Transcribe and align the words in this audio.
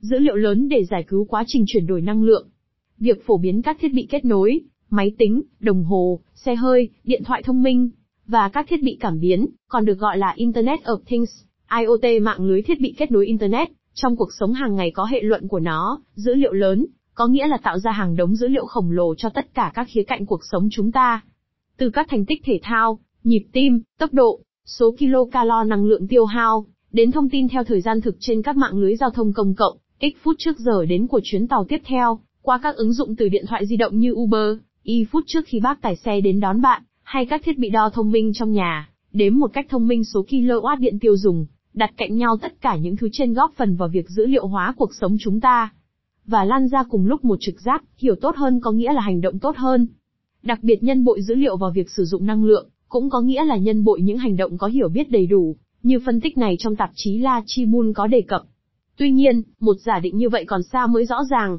dữ 0.00 0.18
liệu 0.18 0.36
lớn 0.36 0.68
để 0.68 0.84
giải 0.84 1.04
cứu 1.08 1.24
quá 1.24 1.44
trình 1.46 1.64
chuyển 1.66 1.86
đổi 1.86 2.00
năng 2.00 2.22
lượng. 2.22 2.48
Việc 2.98 3.26
phổ 3.26 3.38
biến 3.38 3.62
các 3.62 3.76
thiết 3.80 3.92
bị 3.94 4.06
kết 4.10 4.24
nối, 4.24 4.60
máy 4.90 5.12
tính, 5.18 5.42
đồng 5.60 5.84
hồ, 5.84 6.20
xe 6.34 6.54
hơi, 6.54 6.88
điện 7.04 7.22
thoại 7.24 7.42
thông 7.42 7.62
minh, 7.62 7.90
và 8.26 8.48
các 8.48 8.66
thiết 8.68 8.82
bị 8.82 8.96
cảm 9.00 9.20
biến, 9.20 9.46
còn 9.68 9.84
được 9.84 9.98
gọi 9.98 10.18
là 10.18 10.32
Internet 10.36 10.80
of 10.80 10.98
Things, 11.06 11.30
IoT 11.80 12.22
mạng 12.22 12.40
lưới 12.40 12.62
thiết 12.62 12.80
bị 12.80 12.94
kết 12.98 13.10
nối 13.10 13.26
Internet, 13.26 13.68
trong 13.94 14.16
cuộc 14.16 14.28
sống 14.38 14.52
hàng 14.52 14.74
ngày 14.74 14.90
có 14.90 15.04
hệ 15.04 15.22
luận 15.22 15.48
của 15.48 15.60
nó, 15.60 16.00
dữ 16.14 16.34
liệu 16.34 16.52
lớn, 16.52 16.86
có 17.14 17.26
nghĩa 17.26 17.46
là 17.46 17.56
tạo 17.56 17.78
ra 17.78 17.90
hàng 17.90 18.16
đống 18.16 18.36
dữ 18.36 18.48
liệu 18.48 18.66
khổng 18.66 18.90
lồ 18.90 19.14
cho 19.14 19.28
tất 19.28 19.54
cả 19.54 19.72
các 19.74 19.86
khía 19.90 20.02
cạnh 20.02 20.26
cuộc 20.26 20.40
sống 20.50 20.68
chúng 20.70 20.92
ta. 20.92 21.22
Từ 21.76 21.90
các 21.90 22.06
thành 22.10 22.24
tích 22.24 22.40
thể 22.44 22.60
thao, 22.62 22.98
nhịp 23.24 23.44
tim, 23.52 23.82
tốc 23.98 24.12
độ, 24.12 24.40
số 24.64 24.94
kilocalo 24.98 25.64
năng 25.64 25.84
lượng 25.84 26.08
tiêu 26.08 26.24
hao, 26.24 26.66
đến 26.92 27.10
thông 27.10 27.28
tin 27.28 27.48
theo 27.48 27.64
thời 27.64 27.80
gian 27.80 28.00
thực 28.00 28.16
trên 28.20 28.42
các 28.42 28.56
mạng 28.56 28.78
lưới 28.78 28.96
giao 28.96 29.10
thông 29.10 29.32
công 29.32 29.54
cộng, 29.54 29.78
x 30.00 30.22
phút 30.22 30.36
trước 30.38 30.58
giờ 30.58 30.84
đến 30.84 31.06
của 31.06 31.20
chuyến 31.24 31.48
tàu 31.48 31.64
tiếp 31.64 31.82
theo, 31.84 32.18
qua 32.42 32.58
các 32.62 32.76
ứng 32.76 32.92
dụng 32.92 33.16
từ 33.16 33.28
điện 33.28 33.44
thoại 33.48 33.66
di 33.66 33.76
động 33.76 33.98
như 33.98 34.12
Uber, 34.12 34.58
y 34.82 35.04
phút 35.04 35.24
trước 35.26 35.44
khi 35.46 35.60
bác 35.60 35.82
tài 35.82 35.96
xe 35.96 36.20
đến 36.20 36.40
đón 36.40 36.60
bạn, 36.60 36.82
hay 37.02 37.26
các 37.26 37.42
thiết 37.44 37.58
bị 37.58 37.70
đo 37.70 37.90
thông 37.90 38.12
minh 38.12 38.32
trong 38.34 38.52
nhà, 38.52 38.88
đếm 39.12 39.38
một 39.38 39.50
cách 39.52 39.66
thông 39.68 39.88
minh 39.88 40.04
số 40.04 40.24
kilowatt 40.28 40.78
điện 40.78 40.98
tiêu 40.98 41.16
dùng, 41.16 41.46
đặt 41.74 41.90
cạnh 41.96 42.16
nhau 42.16 42.36
tất 42.42 42.60
cả 42.60 42.76
những 42.76 42.96
thứ 42.96 43.08
trên 43.12 43.34
góp 43.34 43.52
phần 43.56 43.76
vào 43.76 43.88
việc 43.88 44.08
dữ 44.08 44.26
liệu 44.26 44.46
hóa 44.46 44.74
cuộc 44.76 44.94
sống 44.94 45.16
chúng 45.20 45.40
ta. 45.40 45.72
Và 46.26 46.44
lan 46.44 46.68
ra 46.68 46.84
cùng 46.90 47.06
lúc 47.06 47.24
một 47.24 47.36
trực 47.40 47.60
giác, 47.60 47.84
hiểu 47.96 48.14
tốt 48.14 48.36
hơn 48.36 48.60
có 48.60 48.70
nghĩa 48.70 48.92
là 48.92 49.00
hành 49.00 49.20
động 49.20 49.38
tốt 49.38 49.56
hơn. 49.56 49.86
Đặc 50.42 50.58
biệt 50.62 50.82
nhân 50.82 51.04
bội 51.04 51.22
dữ 51.22 51.34
liệu 51.34 51.56
vào 51.56 51.70
việc 51.70 51.90
sử 51.90 52.04
dụng 52.04 52.26
năng 52.26 52.44
lượng, 52.44 52.68
cũng 52.88 53.10
có 53.10 53.20
nghĩa 53.20 53.44
là 53.44 53.56
nhân 53.56 53.84
bội 53.84 54.00
những 54.02 54.18
hành 54.18 54.36
động 54.36 54.58
có 54.58 54.66
hiểu 54.66 54.88
biết 54.88 55.10
đầy 55.10 55.26
đủ, 55.26 55.56
như 55.82 56.00
phân 56.06 56.20
tích 56.20 56.38
này 56.38 56.56
trong 56.58 56.76
tạp 56.76 56.90
chí 56.94 57.18
La 57.18 57.42
Tribune 57.46 57.92
có 57.92 58.06
đề 58.06 58.20
cập. 58.20 58.42
Tuy 58.98 59.10
nhiên, 59.10 59.42
một 59.60 59.76
giả 59.84 60.00
định 60.02 60.16
như 60.16 60.28
vậy 60.28 60.44
còn 60.44 60.62
xa 60.62 60.86
mới 60.86 61.06
rõ 61.06 61.16
ràng. 61.30 61.58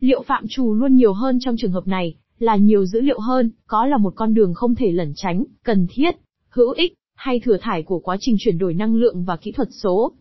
Liệu 0.00 0.22
phạm 0.22 0.44
trù 0.48 0.74
luôn 0.74 0.96
nhiều 0.96 1.12
hơn 1.12 1.38
trong 1.40 1.56
trường 1.58 1.72
hợp 1.72 1.86
này, 1.86 2.14
là 2.38 2.56
nhiều 2.56 2.86
dữ 2.86 3.00
liệu 3.00 3.20
hơn, 3.20 3.50
có 3.66 3.86
là 3.86 3.96
một 3.96 4.12
con 4.16 4.34
đường 4.34 4.54
không 4.54 4.74
thể 4.74 4.92
lẩn 4.92 5.12
tránh, 5.16 5.44
cần 5.62 5.86
thiết, 5.90 6.16
hữu 6.48 6.70
ích, 6.70 6.94
hay 7.14 7.40
thừa 7.40 7.56
thải 7.60 7.82
của 7.82 7.98
quá 7.98 8.16
trình 8.20 8.36
chuyển 8.38 8.58
đổi 8.58 8.74
năng 8.74 8.94
lượng 8.94 9.24
và 9.24 9.36
kỹ 9.36 9.52
thuật 9.52 9.68
số. 9.82 10.12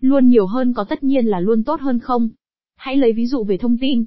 Luôn 0.00 0.28
nhiều 0.28 0.46
hơn 0.46 0.72
có 0.72 0.84
tất 0.84 1.04
nhiên 1.04 1.26
là 1.26 1.40
luôn 1.40 1.62
tốt 1.62 1.80
hơn 1.80 1.98
không? 1.98 2.28
Hãy 2.76 2.96
lấy 2.96 3.12
ví 3.12 3.26
dụ 3.26 3.44
về 3.44 3.56
thông 3.56 3.78
tin. 3.78 4.04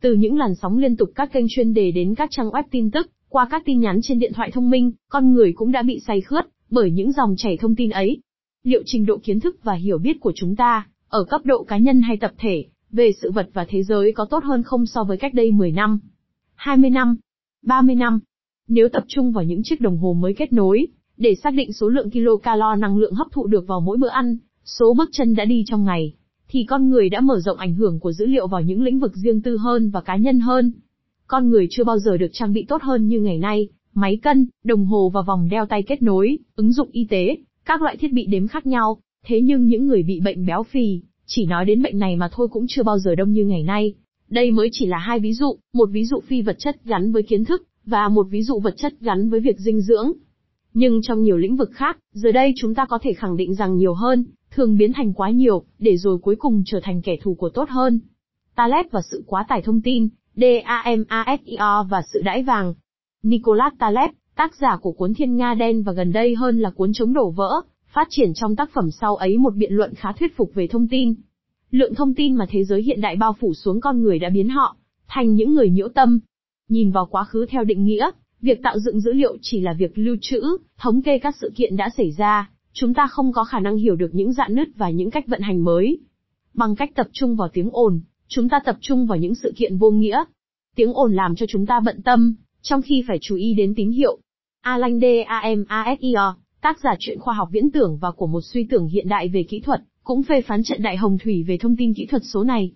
Từ 0.00 0.14
những 0.14 0.38
làn 0.38 0.54
sóng 0.54 0.78
liên 0.78 0.96
tục 0.96 1.10
các 1.14 1.32
kênh 1.32 1.46
chuyên 1.48 1.74
đề 1.74 1.90
đến 1.90 2.14
các 2.14 2.28
trang 2.32 2.50
web 2.50 2.62
tin 2.70 2.90
tức, 2.90 3.10
qua 3.28 3.46
các 3.50 3.62
tin 3.64 3.80
nhắn 3.80 4.00
trên 4.02 4.18
điện 4.18 4.32
thoại 4.32 4.50
thông 4.50 4.70
minh, 4.70 4.92
con 5.08 5.32
người 5.32 5.52
cũng 5.52 5.72
đã 5.72 5.82
bị 5.82 6.00
say 6.06 6.20
khướt 6.20 6.44
bởi 6.70 6.90
những 6.90 7.12
dòng 7.12 7.34
chảy 7.38 7.56
thông 7.56 7.76
tin 7.76 7.90
ấy. 7.90 8.20
Liệu 8.64 8.82
trình 8.86 9.06
độ 9.06 9.18
kiến 9.22 9.40
thức 9.40 9.56
và 9.62 9.74
hiểu 9.74 9.98
biết 9.98 10.20
của 10.20 10.32
chúng 10.34 10.56
ta, 10.56 10.88
ở 11.14 11.24
cấp 11.24 11.40
độ 11.44 11.64
cá 11.64 11.78
nhân 11.78 12.02
hay 12.02 12.16
tập 12.16 12.32
thể, 12.38 12.64
về 12.90 13.12
sự 13.22 13.30
vật 13.30 13.48
và 13.52 13.66
thế 13.68 13.82
giới 13.82 14.12
có 14.12 14.24
tốt 14.24 14.44
hơn 14.44 14.62
không 14.62 14.86
so 14.86 15.04
với 15.04 15.16
cách 15.16 15.34
đây 15.34 15.52
10 15.52 15.72
năm, 15.72 15.98
20 16.54 16.90
năm, 16.90 17.16
30 17.62 17.94
năm? 17.94 18.20
Nếu 18.68 18.88
tập 18.88 19.04
trung 19.08 19.32
vào 19.32 19.44
những 19.44 19.62
chiếc 19.64 19.80
đồng 19.80 19.96
hồ 19.96 20.12
mới 20.12 20.34
kết 20.34 20.52
nối, 20.52 20.86
để 21.16 21.34
xác 21.34 21.50
định 21.54 21.72
số 21.72 21.88
lượng 21.88 22.10
kilocalo 22.10 22.74
năng 22.74 22.96
lượng 22.96 23.14
hấp 23.14 23.26
thụ 23.32 23.46
được 23.46 23.66
vào 23.66 23.80
mỗi 23.80 23.96
bữa 23.96 24.08
ăn, 24.08 24.36
số 24.64 24.94
bước 24.98 25.08
chân 25.12 25.34
đã 25.34 25.44
đi 25.44 25.64
trong 25.66 25.84
ngày, 25.84 26.14
thì 26.48 26.64
con 26.64 26.88
người 26.88 27.08
đã 27.08 27.20
mở 27.20 27.40
rộng 27.40 27.58
ảnh 27.58 27.74
hưởng 27.74 28.00
của 28.00 28.12
dữ 28.12 28.26
liệu 28.26 28.46
vào 28.46 28.60
những 28.60 28.82
lĩnh 28.82 28.98
vực 28.98 29.12
riêng 29.14 29.42
tư 29.42 29.56
hơn 29.56 29.90
và 29.90 30.00
cá 30.00 30.16
nhân 30.16 30.40
hơn. 30.40 30.72
Con 31.26 31.50
người 31.50 31.66
chưa 31.70 31.84
bao 31.84 31.98
giờ 31.98 32.16
được 32.16 32.30
trang 32.32 32.52
bị 32.52 32.64
tốt 32.68 32.82
hơn 32.82 33.08
như 33.08 33.20
ngày 33.20 33.38
nay, 33.38 33.68
máy 33.94 34.18
cân, 34.22 34.46
đồng 34.64 34.86
hồ 34.86 35.10
và 35.14 35.22
vòng 35.22 35.48
đeo 35.48 35.66
tay 35.66 35.82
kết 35.82 36.02
nối, 36.02 36.38
ứng 36.56 36.72
dụng 36.72 36.88
y 36.92 37.06
tế, 37.10 37.36
các 37.64 37.82
loại 37.82 37.96
thiết 37.96 38.12
bị 38.12 38.26
đếm 38.26 38.48
khác 38.48 38.66
nhau. 38.66 38.98
Thế 39.24 39.40
nhưng 39.40 39.66
những 39.66 39.86
người 39.86 40.02
bị 40.02 40.20
bệnh 40.20 40.46
béo 40.46 40.62
phì, 40.62 41.00
chỉ 41.26 41.46
nói 41.46 41.64
đến 41.64 41.82
bệnh 41.82 41.98
này 41.98 42.16
mà 42.16 42.28
thôi 42.32 42.48
cũng 42.50 42.66
chưa 42.68 42.82
bao 42.82 42.98
giờ 42.98 43.14
đông 43.14 43.32
như 43.32 43.44
ngày 43.44 43.62
nay. 43.62 43.94
Đây 44.28 44.50
mới 44.50 44.68
chỉ 44.72 44.86
là 44.86 44.98
hai 44.98 45.18
ví 45.18 45.32
dụ, 45.32 45.56
một 45.74 45.88
ví 45.92 46.04
dụ 46.04 46.20
phi 46.20 46.42
vật 46.42 46.56
chất 46.58 46.84
gắn 46.84 47.12
với 47.12 47.22
kiến 47.22 47.44
thức, 47.44 47.62
và 47.86 48.08
một 48.08 48.26
ví 48.30 48.42
dụ 48.42 48.60
vật 48.60 48.74
chất 48.76 48.94
gắn 49.00 49.30
với 49.30 49.40
việc 49.40 49.58
dinh 49.58 49.80
dưỡng. 49.80 50.12
Nhưng 50.74 51.02
trong 51.02 51.22
nhiều 51.22 51.36
lĩnh 51.36 51.56
vực 51.56 51.70
khác, 51.72 51.98
giờ 52.12 52.32
đây 52.32 52.52
chúng 52.56 52.74
ta 52.74 52.86
có 52.86 52.98
thể 53.02 53.12
khẳng 53.12 53.36
định 53.36 53.54
rằng 53.54 53.76
nhiều 53.76 53.94
hơn, 53.94 54.24
thường 54.50 54.76
biến 54.76 54.92
thành 54.92 55.12
quá 55.12 55.30
nhiều, 55.30 55.64
để 55.78 55.96
rồi 55.96 56.18
cuối 56.18 56.36
cùng 56.36 56.62
trở 56.66 56.80
thành 56.82 57.02
kẻ 57.02 57.16
thù 57.22 57.34
của 57.34 57.48
tốt 57.48 57.68
hơn. 57.68 58.00
Taleb 58.54 58.86
và 58.90 59.00
sự 59.10 59.24
quá 59.26 59.44
tải 59.48 59.62
thông 59.62 59.80
tin, 59.80 60.08
DAMASIO 60.36 61.86
và 61.90 62.02
sự 62.12 62.22
đãi 62.24 62.42
vàng. 62.42 62.74
Nicolas 63.22 63.72
Taleb, 63.78 64.10
tác 64.36 64.54
giả 64.54 64.76
của 64.76 64.92
cuốn 64.92 65.14
Thiên 65.14 65.36
Nga 65.36 65.54
Đen 65.54 65.82
và 65.82 65.92
gần 65.92 66.12
đây 66.12 66.34
hơn 66.34 66.60
là 66.60 66.70
cuốn 66.70 66.92
Chống 66.92 67.12
đổ 67.12 67.30
vỡ, 67.30 67.60
phát 67.94 68.06
triển 68.10 68.34
trong 68.34 68.56
tác 68.56 68.70
phẩm 68.72 68.90
sau 68.90 69.16
ấy 69.16 69.38
một 69.38 69.54
biện 69.54 69.72
luận 69.72 69.94
khá 69.94 70.12
thuyết 70.12 70.36
phục 70.36 70.54
về 70.54 70.66
thông 70.66 70.88
tin. 70.88 71.14
Lượng 71.70 71.94
thông 71.94 72.14
tin 72.14 72.34
mà 72.34 72.46
thế 72.50 72.64
giới 72.64 72.82
hiện 72.82 73.00
đại 73.00 73.16
bao 73.16 73.36
phủ 73.40 73.54
xuống 73.54 73.80
con 73.80 74.02
người 74.02 74.18
đã 74.18 74.28
biến 74.28 74.48
họ 74.48 74.76
thành 75.08 75.34
những 75.34 75.54
người 75.54 75.70
nhiễu 75.70 75.88
tâm. 75.88 76.20
Nhìn 76.68 76.90
vào 76.90 77.06
quá 77.06 77.24
khứ 77.24 77.46
theo 77.46 77.64
định 77.64 77.84
nghĩa, 77.84 78.10
việc 78.40 78.62
tạo 78.62 78.78
dựng 78.78 79.00
dữ 79.00 79.12
liệu 79.12 79.36
chỉ 79.42 79.60
là 79.60 79.72
việc 79.72 79.98
lưu 79.98 80.16
trữ, 80.20 80.42
thống 80.78 81.02
kê 81.02 81.18
các 81.18 81.36
sự 81.40 81.52
kiện 81.56 81.76
đã 81.76 81.90
xảy 81.96 82.10
ra, 82.10 82.50
chúng 82.72 82.94
ta 82.94 83.06
không 83.06 83.32
có 83.32 83.44
khả 83.44 83.60
năng 83.60 83.76
hiểu 83.76 83.96
được 83.96 84.10
những 84.12 84.32
dạn 84.32 84.54
nứt 84.54 84.68
và 84.76 84.90
những 84.90 85.10
cách 85.10 85.26
vận 85.26 85.40
hành 85.40 85.64
mới. 85.64 85.98
Bằng 86.54 86.76
cách 86.76 86.90
tập 86.94 87.06
trung 87.12 87.36
vào 87.36 87.48
tiếng 87.52 87.68
ồn, 87.72 88.00
chúng 88.28 88.48
ta 88.48 88.60
tập 88.64 88.76
trung 88.80 89.06
vào 89.06 89.18
những 89.18 89.34
sự 89.34 89.52
kiện 89.56 89.76
vô 89.76 89.90
nghĩa. 89.90 90.24
Tiếng 90.76 90.92
ồn 90.92 91.14
làm 91.14 91.34
cho 91.34 91.46
chúng 91.48 91.66
ta 91.66 91.80
bận 91.80 92.02
tâm, 92.02 92.34
trong 92.62 92.82
khi 92.82 93.04
phải 93.08 93.18
chú 93.20 93.36
ý 93.36 93.54
đến 93.54 93.74
tín 93.76 93.90
hiệu. 93.90 94.18
Alan 94.60 95.00
D. 95.00 95.04
A. 95.26 95.54
M. 95.54 95.64
A. 95.68 95.96
S. 95.98 96.00
I. 96.00 96.14
O 96.14 96.36
tác 96.64 96.80
giả 96.80 96.94
truyện 96.98 97.18
khoa 97.18 97.34
học 97.34 97.48
viễn 97.52 97.70
tưởng 97.70 97.98
và 98.00 98.10
của 98.10 98.26
một 98.26 98.40
suy 98.40 98.66
tưởng 98.70 98.86
hiện 98.86 99.08
đại 99.08 99.28
về 99.28 99.42
kỹ 99.42 99.60
thuật, 99.60 99.80
cũng 100.04 100.22
phê 100.22 100.40
phán 100.40 100.62
trận 100.62 100.82
đại 100.82 100.96
hồng 100.96 101.18
thủy 101.18 101.42
về 101.42 101.58
thông 101.58 101.76
tin 101.76 101.94
kỹ 101.94 102.06
thuật 102.06 102.22
số 102.24 102.44
này. 102.44 102.72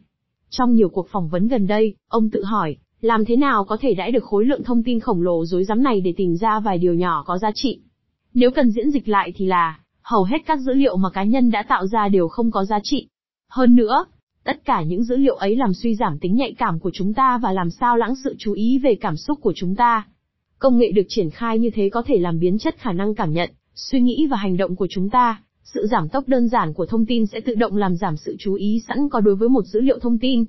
Trong 0.51 0.75
nhiều 0.75 0.89
cuộc 0.89 1.09
phỏng 1.09 1.29
vấn 1.29 1.49
gần 1.49 1.67
đây, 1.67 1.95
ông 2.09 2.31
tự 2.31 2.45
hỏi, 2.45 2.77
làm 3.01 3.25
thế 3.25 3.37
nào 3.37 3.65
có 3.65 3.77
thể 3.81 3.95
đãi 3.95 4.13
được 4.13 4.25
khối 4.25 4.45
lượng 4.45 4.65
thông 4.65 4.83
tin 4.83 5.01
khổng 5.01 5.23
lồ 5.23 5.45
dối 5.45 5.65
rắm 5.65 5.83
này 5.83 6.01
để 6.01 6.15
tìm 6.17 6.37
ra 6.37 6.61
vài 6.61 6.79
điều 6.79 6.95
nhỏ 6.95 7.23
có 7.27 7.39
giá 7.39 7.51
trị? 7.55 7.81
Nếu 8.35 8.51
cần 8.51 8.71
diễn 8.71 8.91
dịch 8.91 9.09
lại 9.09 9.33
thì 9.37 9.47
là, 9.47 9.81
hầu 10.03 10.25
hết 10.25 10.39
các 10.47 10.59
dữ 10.61 10.73
liệu 10.73 10.97
mà 10.97 11.11
cá 11.11 11.25
nhân 11.25 11.51
đã 11.51 11.63
tạo 11.69 11.87
ra 11.87 12.09
đều 12.09 12.29
không 12.29 12.51
có 12.51 12.65
giá 12.65 12.79
trị. 12.83 13.09
Hơn 13.51 13.77
nữa, 13.77 14.05
tất 14.45 14.65
cả 14.65 14.83
những 14.83 15.05
dữ 15.05 15.17
liệu 15.17 15.35
ấy 15.35 15.57
làm 15.57 15.75
suy 15.75 15.95
giảm 15.95 16.19
tính 16.19 16.37
nhạy 16.37 16.55
cảm 16.59 16.79
của 16.79 16.91
chúng 16.95 17.15
ta 17.15 17.39
và 17.39 17.53
làm 17.53 17.71
sao 17.71 17.97
lãng 17.97 18.15
sự 18.25 18.35
chú 18.39 18.53
ý 18.53 18.79
về 18.79 18.95
cảm 18.95 19.17
xúc 19.17 19.39
của 19.43 19.53
chúng 19.57 19.75
ta. 19.75 20.07
Công 20.59 20.79
nghệ 20.79 20.93
được 20.93 21.07
triển 21.09 21.31
khai 21.31 21.59
như 21.59 21.71
thế 21.75 21.89
có 21.89 22.03
thể 22.07 22.19
làm 22.19 22.39
biến 22.39 22.59
chất 22.59 22.77
khả 22.79 22.93
năng 22.93 23.15
cảm 23.15 23.33
nhận, 23.33 23.51
suy 23.79 24.01
nghĩ 24.01 24.27
và 24.31 24.37
hành 24.37 24.57
động 24.57 24.77
của 24.77 24.87
chúng 24.91 25.11
ta. 25.11 25.43
Sự 25.63 25.87
giảm 25.87 26.09
tốc 26.09 26.29
đơn 26.29 26.49
giản 26.49 26.75
của 26.75 26.87
thông 26.87 27.07
tin 27.07 27.27
sẽ 27.27 27.41
tự 27.41 27.55
động 27.55 27.77
làm 27.77 27.97
giảm 27.97 28.17
sự 28.17 28.37
chú 28.39 28.55
ý 28.55 28.83
sẵn 28.89 29.09
có 29.09 29.21
đối 29.21 29.35
với 29.35 29.49
một 29.49 29.65
dữ 29.65 29.81
liệu 29.81 29.99
thông 29.99 30.19
tin. 30.19 30.45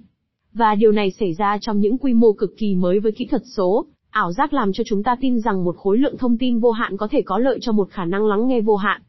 Và 0.54 0.76
điều 0.76 0.92
này 0.92 1.12
xảy 1.12 1.34
ra 1.34 1.58
trong 1.62 1.80
những 1.80 1.98
quy 1.98 2.14
mô 2.14 2.34
cực 2.34 2.58
kỳ 2.58 2.76
mới 2.76 3.00
với 3.00 3.12
kỹ 3.12 3.26
thuật 3.26 3.42
số, 3.56 3.86
ảo 4.10 4.32
giác 4.32 4.54
làm 4.54 4.74
cho 4.74 4.84
chúng 4.88 5.04
ta 5.04 5.16
tin 5.22 5.40
rằng 5.40 5.64
một 5.64 5.78
khối 5.78 5.98
lượng 5.98 6.18
thông 6.18 6.38
tin 6.38 6.60
vô 6.60 6.72
hạn 6.72 6.98
có 6.98 7.08
thể 7.12 7.22
có 7.22 7.38
lợi 7.38 7.60
cho 7.62 7.72
một 7.72 7.90
khả 7.90 8.06
năng 8.06 8.26
lắng 8.26 8.48
nghe 8.48 8.62
vô 8.62 8.76
hạn. 8.76 9.02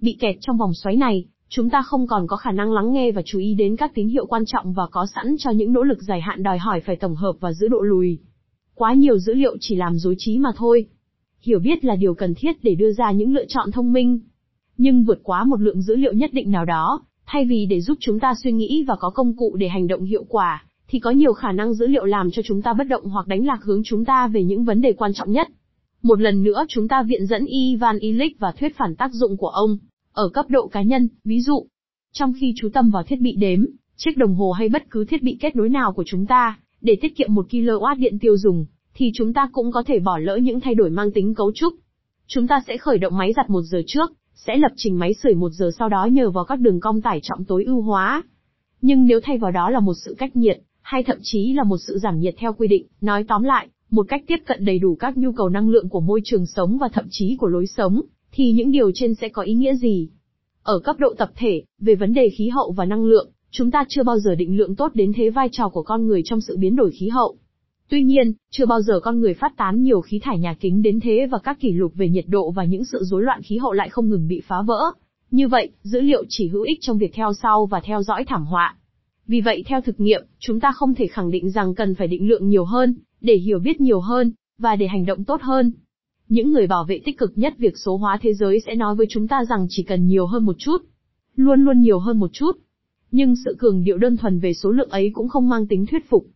Bị 0.00 0.16
kẹt 0.20 0.36
trong 0.40 0.58
vòng 0.58 0.74
xoáy 0.74 0.96
này, 0.96 1.24
chúng 1.48 1.70
ta 1.70 1.82
không 1.82 2.06
còn 2.06 2.26
có 2.26 2.36
khả 2.36 2.52
năng 2.52 2.72
lắng 2.72 2.92
nghe 2.92 3.12
và 3.12 3.22
chú 3.24 3.38
ý 3.38 3.54
đến 3.54 3.76
các 3.76 3.94
tín 3.94 4.08
hiệu 4.08 4.26
quan 4.26 4.44
trọng 4.46 4.72
và 4.72 4.86
có 4.90 5.06
sẵn 5.14 5.36
cho 5.38 5.50
những 5.50 5.72
nỗ 5.72 5.82
lực 5.82 6.02
dài 6.02 6.20
hạn 6.20 6.42
đòi 6.42 6.58
hỏi 6.58 6.80
phải 6.80 6.96
tổng 6.96 7.14
hợp 7.14 7.32
và 7.40 7.52
giữ 7.52 7.68
độ 7.68 7.80
lùi. 7.80 8.18
Quá 8.74 8.94
nhiều 8.94 9.18
dữ 9.18 9.34
liệu 9.34 9.56
chỉ 9.60 9.76
làm 9.76 9.98
dối 9.98 10.14
trí 10.18 10.38
mà 10.38 10.50
thôi. 10.56 10.86
Hiểu 11.46 11.58
biết 11.58 11.84
là 11.84 11.96
điều 11.96 12.14
cần 12.14 12.34
thiết 12.34 12.64
để 12.64 12.74
đưa 12.74 12.92
ra 12.92 13.12
những 13.12 13.34
lựa 13.34 13.44
chọn 13.48 13.70
thông 13.70 13.92
minh. 13.92 14.20
Nhưng 14.76 15.04
vượt 15.04 15.20
quá 15.22 15.44
một 15.44 15.60
lượng 15.60 15.82
dữ 15.82 15.96
liệu 15.96 16.12
nhất 16.12 16.30
định 16.32 16.50
nào 16.50 16.64
đó, 16.64 17.00
thay 17.26 17.44
vì 17.44 17.66
để 17.66 17.80
giúp 17.80 17.98
chúng 18.00 18.20
ta 18.20 18.34
suy 18.42 18.52
nghĩ 18.52 18.84
và 18.88 18.96
có 18.96 19.10
công 19.10 19.36
cụ 19.36 19.56
để 19.56 19.68
hành 19.68 19.86
động 19.86 20.04
hiệu 20.04 20.24
quả, 20.28 20.64
thì 20.88 20.98
có 20.98 21.10
nhiều 21.10 21.32
khả 21.32 21.52
năng 21.52 21.74
dữ 21.74 21.86
liệu 21.86 22.04
làm 22.04 22.30
cho 22.30 22.42
chúng 22.42 22.62
ta 22.62 22.72
bất 22.72 22.84
động 22.84 23.04
hoặc 23.04 23.26
đánh 23.26 23.46
lạc 23.46 23.62
hướng 23.62 23.82
chúng 23.84 24.04
ta 24.04 24.28
về 24.28 24.42
những 24.42 24.64
vấn 24.64 24.80
đề 24.80 24.92
quan 24.92 25.12
trọng 25.14 25.32
nhất. 25.32 25.48
Một 26.02 26.20
lần 26.20 26.42
nữa 26.42 26.64
chúng 26.68 26.88
ta 26.88 27.02
viện 27.02 27.26
dẫn 27.26 27.46
Ivan 27.46 27.98
Illich 27.98 28.38
và 28.38 28.52
thuyết 28.52 28.76
phản 28.76 28.96
tác 28.96 29.12
dụng 29.12 29.36
của 29.36 29.48
ông, 29.48 29.78
ở 30.12 30.28
cấp 30.28 30.46
độ 30.48 30.66
cá 30.66 30.82
nhân, 30.82 31.08
ví 31.24 31.40
dụ, 31.40 31.66
trong 32.12 32.32
khi 32.40 32.52
chú 32.56 32.68
tâm 32.72 32.90
vào 32.90 33.02
thiết 33.02 33.20
bị 33.20 33.36
đếm, 33.36 33.66
chiếc 33.96 34.16
đồng 34.16 34.34
hồ 34.34 34.52
hay 34.52 34.68
bất 34.68 34.90
cứ 34.90 35.04
thiết 35.04 35.22
bị 35.22 35.36
kết 35.40 35.56
nối 35.56 35.68
nào 35.68 35.92
của 35.92 36.04
chúng 36.06 36.26
ta, 36.26 36.58
để 36.80 36.96
tiết 37.00 37.16
kiệm 37.16 37.34
1 37.34 37.46
kW 37.50 37.98
điện 37.98 38.18
tiêu 38.18 38.36
dùng, 38.36 38.66
thì 38.96 39.10
chúng 39.14 39.32
ta 39.32 39.48
cũng 39.52 39.72
có 39.72 39.82
thể 39.86 39.98
bỏ 39.98 40.18
lỡ 40.18 40.36
những 40.36 40.60
thay 40.60 40.74
đổi 40.74 40.90
mang 40.90 41.12
tính 41.12 41.34
cấu 41.34 41.52
trúc. 41.52 41.74
Chúng 42.26 42.46
ta 42.46 42.60
sẽ 42.66 42.76
khởi 42.76 42.98
động 42.98 43.16
máy 43.16 43.32
giặt 43.36 43.50
một 43.50 43.62
giờ 43.62 43.82
trước, 43.86 44.12
sẽ 44.34 44.56
lập 44.56 44.72
trình 44.76 44.98
máy 44.98 45.14
sưởi 45.22 45.34
một 45.34 45.50
giờ 45.50 45.70
sau 45.78 45.88
đó 45.88 46.06
nhờ 46.06 46.30
vào 46.30 46.44
các 46.44 46.60
đường 46.60 46.80
cong 46.80 47.02
tải 47.02 47.20
trọng 47.22 47.44
tối 47.44 47.64
ưu 47.64 47.80
hóa. 47.80 48.22
Nhưng 48.80 49.06
nếu 49.06 49.20
thay 49.22 49.38
vào 49.38 49.50
đó 49.50 49.70
là 49.70 49.80
một 49.80 49.94
sự 50.04 50.14
cách 50.18 50.36
nhiệt, 50.36 50.60
hay 50.80 51.02
thậm 51.02 51.18
chí 51.22 51.52
là 51.52 51.64
một 51.64 51.76
sự 51.78 51.98
giảm 51.98 52.20
nhiệt 52.20 52.34
theo 52.38 52.52
quy 52.52 52.68
định, 52.68 52.86
nói 53.00 53.24
tóm 53.28 53.42
lại, 53.42 53.68
một 53.90 54.06
cách 54.08 54.24
tiếp 54.26 54.38
cận 54.46 54.64
đầy 54.64 54.78
đủ 54.78 54.94
các 54.94 55.16
nhu 55.16 55.32
cầu 55.32 55.48
năng 55.48 55.68
lượng 55.68 55.88
của 55.88 56.00
môi 56.00 56.20
trường 56.24 56.46
sống 56.46 56.78
và 56.78 56.88
thậm 56.88 57.04
chí 57.10 57.36
của 57.36 57.46
lối 57.46 57.66
sống, 57.66 58.02
thì 58.32 58.52
những 58.52 58.70
điều 58.70 58.90
trên 58.94 59.14
sẽ 59.14 59.28
có 59.28 59.42
ý 59.42 59.54
nghĩa 59.54 59.74
gì? 59.74 60.08
Ở 60.62 60.78
cấp 60.78 60.96
độ 60.98 61.14
tập 61.18 61.30
thể, 61.36 61.62
về 61.80 61.94
vấn 61.94 62.14
đề 62.14 62.28
khí 62.38 62.48
hậu 62.48 62.72
và 62.72 62.84
năng 62.84 63.04
lượng, 63.04 63.30
chúng 63.50 63.70
ta 63.70 63.84
chưa 63.88 64.02
bao 64.02 64.18
giờ 64.18 64.34
định 64.34 64.56
lượng 64.56 64.76
tốt 64.76 64.90
đến 64.94 65.12
thế 65.16 65.30
vai 65.30 65.48
trò 65.52 65.68
của 65.68 65.82
con 65.82 66.06
người 66.06 66.22
trong 66.24 66.40
sự 66.40 66.56
biến 66.56 66.76
đổi 66.76 66.90
khí 66.90 67.08
hậu. 67.08 67.36
Tuy 67.88 68.02
nhiên, 68.02 68.32
chưa 68.50 68.66
bao 68.66 68.82
giờ 68.82 69.00
con 69.00 69.20
người 69.20 69.34
phát 69.34 69.56
tán 69.56 69.82
nhiều 69.82 70.00
khí 70.00 70.18
thải 70.22 70.38
nhà 70.38 70.54
kính 70.60 70.82
đến 70.82 71.00
thế 71.00 71.26
và 71.30 71.38
các 71.38 71.60
kỷ 71.60 71.72
lục 71.72 71.92
về 71.94 72.08
nhiệt 72.08 72.24
độ 72.28 72.50
và 72.50 72.64
những 72.64 72.84
sự 72.84 72.98
rối 73.02 73.22
loạn 73.22 73.42
khí 73.42 73.58
hậu 73.58 73.72
lại 73.72 73.88
không 73.88 74.08
ngừng 74.08 74.28
bị 74.28 74.42
phá 74.46 74.62
vỡ. 74.62 74.92
Như 75.30 75.48
vậy, 75.48 75.70
dữ 75.82 76.00
liệu 76.00 76.24
chỉ 76.28 76.48
hữu 76.48 76.62
ích 76.62 76.78
trong 76.80 76.98
việc 76.98 77.14
theo 77.14 77.32
sau 77.32 77.66
và 77.66 77.80
theo 77.80 78.02
dõi 78.02 78.24
thảm 78.24 78.44
họa. 78.46 78.76
Vì 79.26 79.40
vậy 79.40 79.64
theo 79.66 79.80
thực 79.80 80.00
nghiệm, 80.00 80.22
chúng 80.38 80.60
ta 80.60 80.72
không 80.72 80.94
thể 80.94 81.06
khẳng 81.06 81.30
định 81.30 81.50
rằng 81.50 81.74
cần 81.74 81.94
phải 81.94 82.08
định 82.08 82.28
lượng 82.28 82.48
nhiều 82.48 82.64
hơn, 82.64 82.94
để 83.20 83.34
hiểu 83.34 83.58
biết 83.58 83.80
nhiều 83.80 84.00
hơn, 84.00 84.32
và 84.58 84.76
để 84.76 84.86
hành 84.86 85.06
động 85.06 85.24
tốt 85.24 85.42
hơn. 85.42 85.72
Những 86.28 86.52
người 86.52 86.66
bảo 86.66 86.84
vệ 86.84 87.00
tích 87.04 87.18
cực 87.18 87.32
nhất 87.38 87.54
việc 87.58 87.78
số 87.84 87.96
hóa 87.96 88.18
thế 88.22 88.34
giới 88.34 88.60
sẽ 88.60 88.74
nói 88.74 88.94
với 88.94 89.06
chúng 89.10 89.28
ta 89.28 89.44
rằng 89.44 89.66
chỉ 89.70 89.82
cần 89.82 90.06
nhiều 90.06 90.26
hơn 90.26 90.44
một 90.44 90.56
chút. 90.58 90.78
Luôn 91.36 91.64
luôn 91.64 91.80
nhiều 91.80 91.98
hơn 91.98 92.18
một 92.18 92.30
chút. 92.32 92.52
Nhưng 93.10 93.34
sự 93.44 93.56
cường 93.58 93.84
điệu 93.84 93.98
đơn 93.98 94.16
thuần 94.16 94.38
về 94.38 94.54
số 94.54 94.70
lượng 94.70 94.90
ấy 94.90 95.10
cũng 95.14 95.28
không 95.28 95.48
mang 95.48 95.66
tính 95.66 95.86
thuyết 95.86 96.08
phục. 96.08 96.26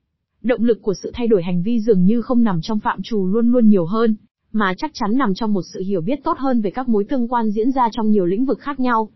Động 0.42 0.64
lực 0.64 0.82
của 0.82 0.94
sự 1.02 1.10
thay 1.14 1.26
đổi 1.28 1.42
hành 1.42 1.62
vi 1.62 1.80
dường 1.80 2.04
như 2.04 2.22
không 2.22 2.42
nằm 2.42 2.60
trong 2.62 2.78
phạm 2.78 3.02
trù 3.02 3.26
luôn 3.26 3.52
luôn 3.52 3.68
nhiều 3.68 3.84
hơn, 3.84 4.16
mà 4.52 4.74
chắc 4.76 4.90
chắn 4.94 5.10
nằm 5.18 5.34
trong 5.34 5.52
một 5.52 5.62
sự 5.72 5.80
hiểu 5.80 6.00
biết 6.00 6.24
tốt 6.24 6.38
hơn 6.38 6.60
về 6.60 6.70
các 6.70 6.88
mối 6.88 7.04
tương 7.04 7.28
quan 7.28 7.50
diễn 7.50 7.70
ra 7.72 7.88
trong 7.92 8.10
nhiều 8.10 8.26
lĩnh 8.26 8.44
vực 8.44 8.58
khác 8.58 8.80
nhau, 8.80 9.10